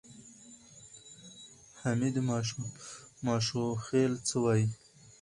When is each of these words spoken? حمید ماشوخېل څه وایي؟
حمید 1.81 2.15
ماشوخېل 3.25 4.13
څه 4.27 4.35
وایي؟ 4.43 4.67